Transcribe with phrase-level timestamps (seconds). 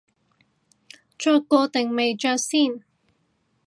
[1.15, 2.83] 着過定未着先